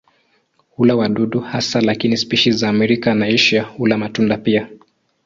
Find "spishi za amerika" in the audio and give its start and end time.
2.17-3.13